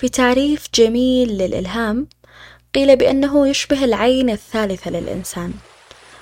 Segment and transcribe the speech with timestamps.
[0.00, 2.06] في تعريف جميل للإلهام
[2.74, 5.52] قيل بأنه يشبه العين الثالثة للإنسان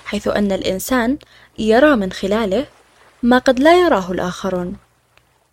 [0.05, 1.17] حيث أن الإنسان
[1.59, 2.65] يرى من خلاله
[3.23, 4.75] ما قد لا يراه الآخرون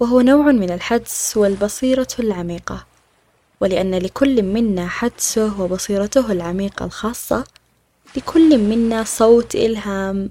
[0.00, 2.86] وهو نوع من الحدس والبصيرة العميقة.
[3.60, 7.44] ولأن لكل منا حدسه وبصيرته العميقة الخاصة
[8.16, 10.30] لكل منا صوت إلهام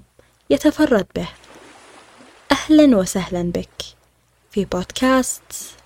[0.50, 1.28] يتفرد به.
[2.52, 3.82] أهلا وسهلا بك
[4.50, 5.42] في بودكاست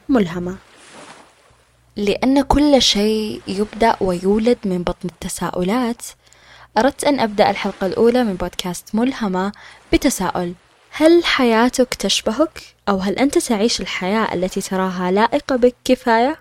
[0.08, 0.69] ملهمة.
[1.96, 6.02] لأن كل شيء يبدأ ويولد من بطن التساؤلات
[6.78, 9.52] أردت أن أبدأ الحلقة الأولى من بودكاست ملهمة
[9.92, 10.54] بتساؤل
[10.92, 16.36] هل حياتك تشبهك؟ أو هل أنت تعيش الحياة التي تراها لائقة بك كفاية؟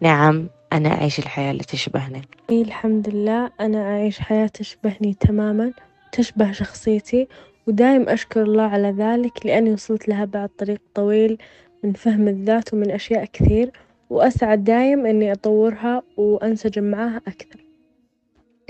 [0.00, 5.72] نعم أنا أعيش الحياة التي تشبهني الحمد لله أنا أعيش حياة تشبهني تماما
[6.12, 7.28] تشبه شخصيتي
[7.66, 11.38] ودايم أشكر الله على ذلك لأني وصلت لها بعد طريق طويل
[11.84, 13.70] من فهم الذات ومن أشياء كثير
[14.10, 17.60] وأسعد دايم إني أطورها وأنسجم معاها أكثر.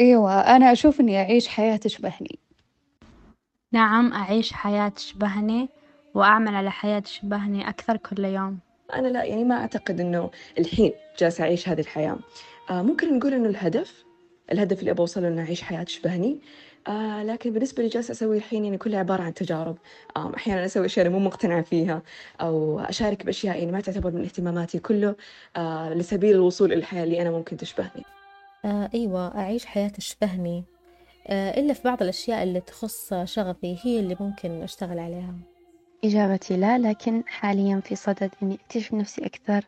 [0.01, 2.39] أيوة أنا أشوف إني أعيش حياة تشبهني.
[3.73, 5.69] نعم أعيش حياة تشبهني
[6.14, 8.59] وأعمل على حياة تشبهني أكثر كل يوم.
[8.95, 12.19] أنا لا يعني ما أعتقد إنه الحين جالسة أعيش هذه الحياة.
[12.70, 14.05] آه ممكن نقول إنه الهدف
[14.53, 16.39] الهدف اللي أبغى أوصله إنه أعيش حياة تشبهني
[16.88, 19.78] آه لكن بالنسبة لي جالسة أسوي الحين يعني كلها عبارة عن تجارب.
[20.16, 22.02] آه أحيانا أسوي أشياء أنا مو مقتنعة فيها
[22.40, 25.16] أو أشارك بأشياء يعني ما تعتبر من اهتماماتي كله
[25.56, 28.04] آه لسبيل الوصول إلى الحياة اللي أنا ممكن تشبهني.
[28.64, 30.64] آه أيوة أعيش حياة تشبهني.
[31.26, 35.34] آه إلا في بعض الأشياء اللي تخص شغفي هي اللي ممكن أشتغل عليها.
[36.04, 39.64] إجابتي لا لكن حاليا في صدد إني أكتشف نفسي أكثر.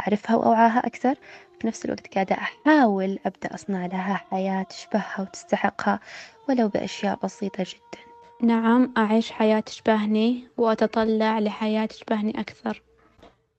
[0.00, 1.14] أعرفها وأوعاها أكثر.
[1.60, 6.00] في نفس الوقت قاعدة أحاول أبدأ أصنع لها حياة تشبهها وتستحقها
[6.48, 8.02] ولو بأشياء بسيطة جدا.
[8.42, 12.82] نعم أعيش حياة تشبهني وأتطلع لحياة تشبهني أكثر.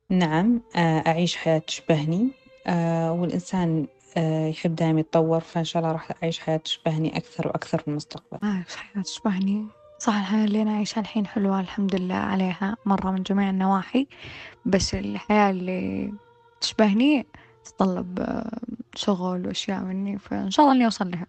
[0.09, 2.27] نعم أعيش حياة تشبهني.
[3.09, 3.87] والإنسان
[4.49, 8.39] يحب دائما يتطور فإن شاء الله راح أعيش حياة تشبهني أكثر وأكثر في المستقبل.
[8.43, 9.67] أعيش حياة تشبهني.
[9.99, 12.77] صح الحياة اللي أنا أعيشها الحين حلوة الحمد لله عليها.
[12.85, 14.07] مرة من جميع النواحي
[14.65, 16.13] بس الحياة اللي
[16.61, 17.25] تشبهني
[17.65, 18.43] تتطلب
[18.95, 21.27] شغل وأشياء مني فإن شاء الله إني أوصل لها.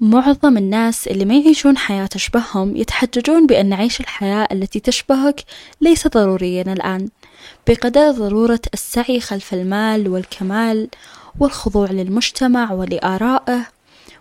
[0.00, 5.44] معظم الناس اللي ما يعيشون حياة تشبههم يتحججون بأن عيش الحياة التي تشبهك
[5.80, 7.08] ليس ضروريا الآن
[7.68, 10.88] بقدر ضرورة السعي خلف المال والكمال
[11.40, 13.66] والخضوع للمجتمع ولآرائه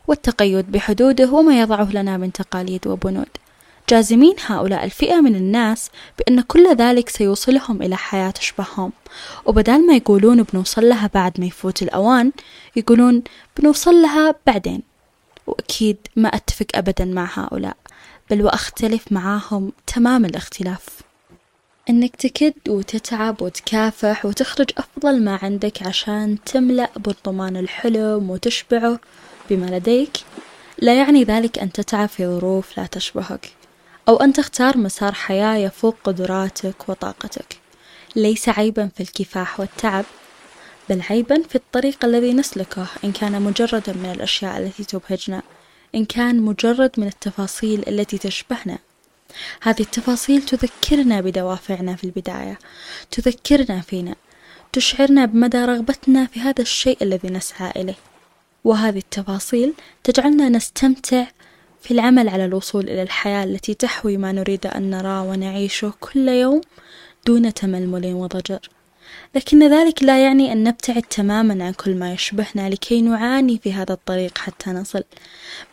[0.07, 3.29] والتقيد بحدوده وما يضعه لنا من تقاليد وبنود.
[3.89, 8.91] جازمين هؤلاء الفئة من الناس بأن كل ذلك سيوصلهم إلى حياة تشبههم
[9.45, 12.31] وبدال ما يقولون بنوصل لها بعد ما يفوت الأوان
[12.75, 13.23] يقولون
[13.57, 14.81] بنوصل لها بعدين.
[15.47, 17.77] وأكيد ما أتفق أبدا مع هؤلاء
[18.29, 20.85] بل وأختلف معاهم تمام الاختلاف.
[21.89, 28.99] إنك تكد وتتعب وتكافح وتخرج أفضل ما عندك عشان تملأ برطمان الحلم وتشبعه
[29.49, 30.17] بما لديك
[30.79, 33.51] لا يعني ذلك أن تتعب في ظروف لا تشبهك.
[34.07, 37.57] أو أن تختار مسار حياة يفوق قدراتك وطاقتك.
[38.15, 40.05] ليس عيبا في الكفاح والتعب
[40.89, 45.41] بل عيبا في الطريق الذي نسلكه إن كان مجردا من الأشياء التي تبهجنا
[45.95, 48.77] إن كان مجرد من التفاصيل التي تشبهنا.
[49.61, 52.59] هذه التفاصيل تذكرنا بدوافعنا في البداية
[53.11, 54.15] تذكرنا فينا
[54.73, 57.97] تشعرنا بمدى رغبتنا في هذا الشيء الذي نسعى إليه.
[58.63, 59.73] وهذه التفاصيل
[60.03, 61.25] تجعلنا نستمتع
[61.85, 66.61] في العمل على الوصول إلى الحياة التي تحوي ما نريد أن نراه ونعيشه كل يوم
[67.25, 68.59] دون تململ وضجر.
[69.35, 73.93] لكن ذلك لا يعني أن نبتعد تماما عن كل ما يشبهنا لكي نعاني في هذا
[73.93, 75.03] الطريق حتى نصل.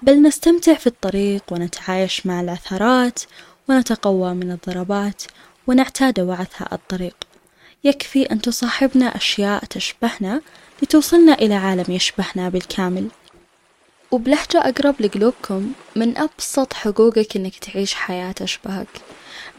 [0.03, 3.21] بل نستمتع في الطريق ونتعايش مع العثرات
[3.69, 5.23] ونتقوى من الضربات
[5.67, 7.17] ونعتاد وعثاء الطريق.
[7.85, 10.41] يكفي أن تصاحبنا أشياء تشبهنا
[10.83, 13.09] لتوصلنا إلى عالم يشبهنا بالكامل.
[14.13, 18.89] وبلهجة أقرب لقلوبكم من أبسط حقوقك أنك تعيش حياة تشبهك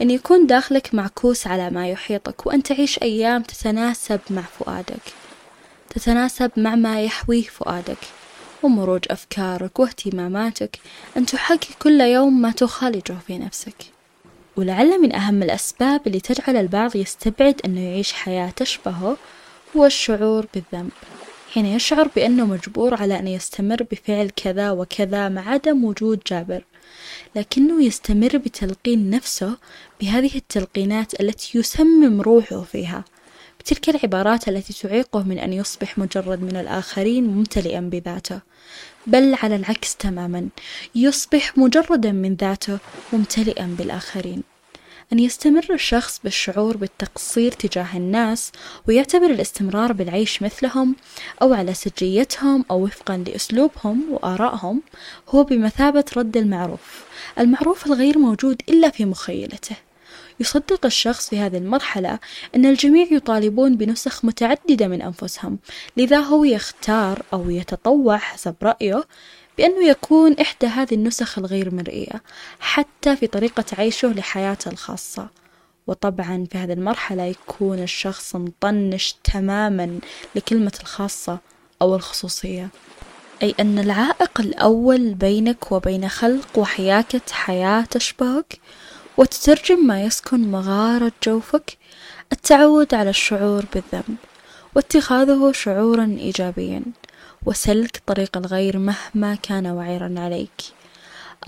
[0.02, 5.02] أن يكون داخلك معكوس على ما يحيطك وأن تعيش أيام تتناسب مع فؤادك.
[5.90, 7.98] تتناسب مع ما يحويه فؤادك
[8.62, 10.78] ومروج أفكارك واهتماماتك.
[11.16, 13.76] أن تحقق كل يوم ما تخالجه في نفسك.
[14.56, 19.16] ولعل من أهم الأسباب اللي تجعل البعض يستبعد أنه يعيش حياة تشبهه
[19.76, 20.90] هو الشعور بالذنب.
[21.54, 26.64] حين يشعر بأنه مجبور على أن يستمر بفعل كذا وكذا مع عدم وجود جابر
[27.36, 29.56] لكنه يستمر بتلقين نفسه
[30.00, 33.04] بهذه التلقينات التي يسمم روحه فيها
[33.60, 38.40] بتلك العبارات التي تعيقه من أن يصبح مجرد من الآخرين ممتلئا بذاته
[39.06, 40.48] بل على العكس تماما
[40.94, 42.78] يصبح مجردا من ذاته
[43.12, 44.53] ممتلئا بالآخرين.
[45.14, 48.52] أن يستمر الشخص بالشعور بالتقصير تجاه الناس
[48.88, 50.96] ويعتبر الاستمرار بالعيش مثلهم
[51.42, 54.82] أو على سجيتهم أو وفقا لأسلوبهم وآرائهم
[55.28, 57.04] هو بمثابة رد المعروف.
[57.38, 59.76] المعروف الغير موجود إلا في مخيلته.
[60.40, 62.18] يصدق الشخص في هذه المرحلة
[62.54, 65.58] أن الجميع يطالبون بنسخ متعددة من أنفسهم
[65.96, 69.04] لذا هو يختار أو يتطوع حسب رأيه
[69.58, 72.22] بأنه يكون إحدى هذه النسخ الغير مرئية
[72.60, 75.28] حتى في طريقة عيشه لحياته الخاصة.
[75.86, 79.98] وطبعا في هذه المرحلة يكون الشخص مطنش تماما
[80.34, 81.38] لكلمة الخاصة
[81.82, 82.68] أو الخصوصية.
[83.42, 88.60] أي أن العائق الأول بينك وبين خلق وحياكة حياة تشبهك
[89.16, 91.78] وتترجم ما يسكن مغارة جوفك
[92.32, 94.16] التعود على الشعور بالذنب
[94.74, 96.82] واتخاذه شعورا إيجابيا.
[97.46, 100.62] وسلك طريق الغير مهما كان وعيرا عليك.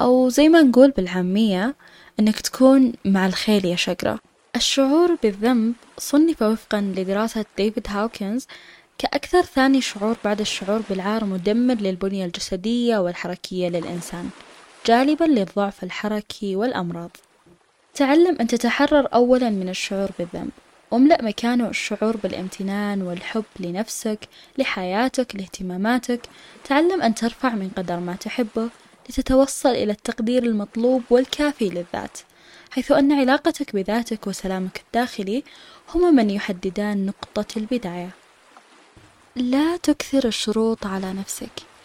[0.00, 1.74] أو زي ما نقول بالعامية
[2.20, 4.18] أنك تكون مع الخيل يا شقرة.
[4.56, 8.46] الشعور بالذنب صنف وفقا لدراسة ديفيد هاوكنز
[8.98, 14.30] كأكثر ثاني شعور بعد الشعور بالعار مدمر للبنية الجسدية والحركية للإنسان
[14.86, 17.10] جالبا للضعف الحركي والأمراض.
[17.94, 20.50] تعلم أن تتحرر أولا من الشعور بالذنب.
[20.90, 24.18] واملأ مكانه الشعور بالامتنان والحب لنفسك
[24.58, 26.20] لحياتك لاهتماماتك.
[26.64, 28.68] تعلم أن ترفع من قدر ما تحبه
[29.08, 32.18] لتتوصل إلى التقدير المطلوب والكافي للذات
[32.70, 35.44] حيث أن علاقتك بذاتك وسلامك الداخلي
[35.94, 38.10] هما من يحددان نقطة البداية.
[39.36, 41.75] لا تكثر الشروط على نفسك.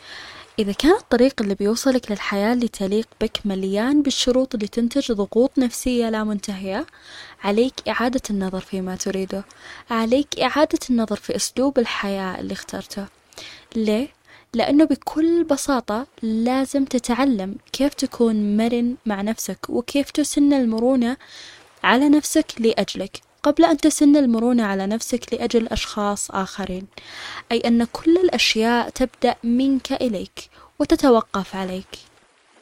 [0.59, 6.09] إذا كان الطريق اللي بيوصلك للحياة اللي تليق بك مليان بالشروط اللي تنتج ضغوط نفسية
[6.09, 6.85] لا منتهية
[7.43, 9.43] عليك إعادة النظر فيما تريده.
[9.89, 13.05] عليك إعادة النظر في أسلوب الحياة اللي اخترته.
[13.75, 14.07] ليه؟
[14.53, 21.17] لأنه بكل بساطة لازم تتعلم كيف تكون مرن مع نفسك وكيف تسن المرونة
[21.83, 23.21] على نفسك لأجلك.
[23.43, 26.87] قبل أن تسن المرونة على نفسك لأجل أشخاص آخرين
[27.51, 30.49] أي أن كل الأشياء تبدأ منك إليك
[30.79, 31.97] وتتوقف عليك.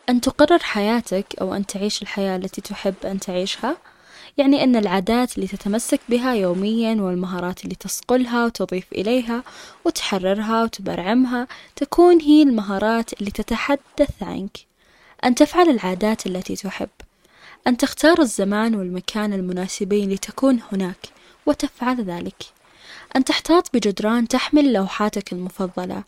[0.09, 3.77] أن تقرر حياتك أو أن تعيش الحياة التي تحب أن تعيشها
[4.37, 9.43] يعني أن العادات اللي تتمسك بها يوميا والمهارات اللي تصقلها وتضيف إليها
[9.85, 14.57] وتحررها وتبرعمها تكون هي المهارات اللي تتحدث عنك.
[15.25, 16.89] أن تفعل العادات التي تحب.
[17.67, 21.09] أن تختار الزمان والمكان المناسبين لتكون هناك
[21.45, 22.43] وتفعل ذلك.
[23.15, 26.03] أن تحتاط بجدران تحمل لوحاتك المفضلة.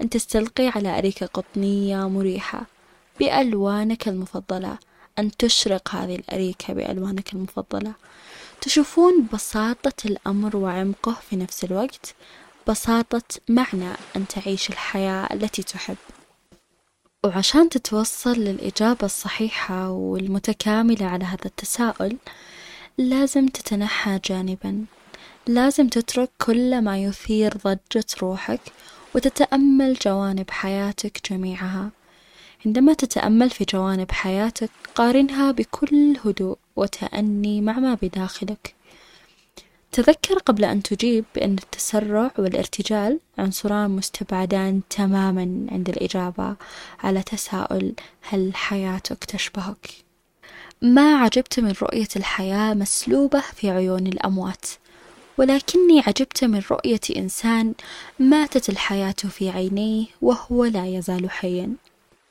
[0.00, 2.66] أن تستلقي على أريكة قطنية مريحة
[3.20, 4.78] بألوانك المفضلة.
[5.18, 7.92] أن تشرق هذه الأريكة بألوانك المفضلة.
[8.60, 12.14] تشوفون بساطة الأمر وعمقه في نفس الوقت.
[12.68, 15.96] بساطة معنى أن تعيش الحياة التي تحب.
[17.26, 22.16] وعشان تتوصل للإجابة الصحيحة والمتكاملة على هذا التساؤل
[22.98, 24.84] لازم تتنحى جانبا.
[25.46, 28.60] لازم تترك كل ما يثير ضجة روحك
[29.14, 31.90] وتتأمل جوانب حياتك جميعها.
[32.66, 38.74] عندما تتأمل في جوانب حياتك قارنها بكل هدوء وتأني مع ما بداخلك.
[39.92, 46.56] تذكر قبل أن تجيب بأن التسرع والارتجال عنصران مستبعدان تماما عند الإجابة
[47.00, 49.90] على تساؤل هل حياتك تشبهك؟
[50.82, 54.66] ما عجبت من رؤية الحياة مسلوبة في عيون الأموات
[55.38, 57.74] ولكني عجبت من رؤية إنسان
[58.18, 61.72] ماتت الحياة في عينيه وهو لا يزال حيا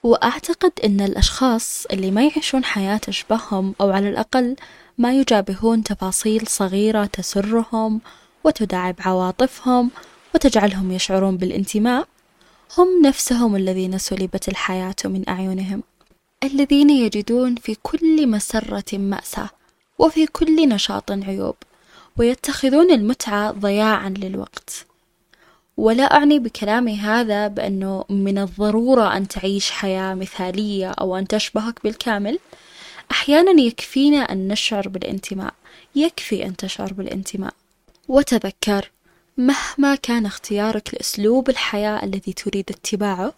[0.04, 4.56] وأعتقد أن الأشخاص اللي ما يعيشون حياة تشبههم أو على الأقل
[4.98, 8.02] ما يجابهون تفاصيل صغيرة تسرهم
[8.44, 9.92] وتداعب عواطفهم
[10.36, 12.08] وتجعلهم يشعرون بالانتماء
[12.78, 15.84] هم نفسهم الذين سلبت الحياة من أعينهم.
[16.44, 19.50] الذين يجدون في كل مسرة مأساة
[20.00, 21.56] وفي كل نشاط عيوب
[22.18, 24.89] ويتخذون المتعة ضياعا للوقت.
[25.80, 32.40] ولا أعني بكلامي هذا بأنه من الضرورة أن تعيش حياة مثالية أو أن تشبهك بالكامل.
[33.12, 35.54] أحيانا يكفينا أن نشعر بالانتماء.
[35.96, 37.54] يكفي أن تشعر بالانتماء.
[38.08, 38.92] وتذكر
[39.38, 43.34] مهما كان اختيارك لأسلوب الحياة الذي تريد اتباعه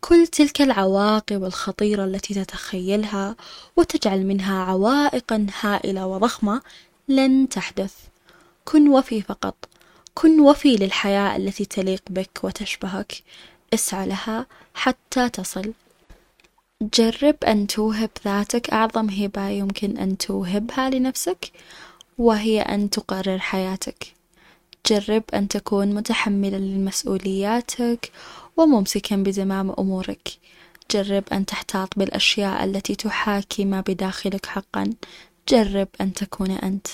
[0.00, 3.36] كل تلك العواقب الخطيرة التي تتخيلها
[3.76, 6.62] وتجعل منها عوائقا هائلة وضخمة
[7.08, 7.94] لن تحدث.
[8.64, 9.54] كن وفي فقط.
[10.14, 13.12] كن وفي للحياة التي تليق بك وتشبهك.
[13.74, 15.72] اسعى لها حتى تصل.
[16.82, 18.70] جرب أن توهب ذاتك.
[18.70, 21.52] أعظم هبة يمكن أن توهبها لنفسك
[22.18, 24.14] وهي أن تقرر حياتك.
[24.86, 28.12] جرب أن تكون متحملا لمسؤولياتك
[28.56, 30.28] وممسكا بزمام أمورك.
[30.90, 34.90] جرب أن تحتاط بالأشياء التي تحاكي ما بداخلك حقا.
[35.48, 36.86] جرب أن تكون أنت.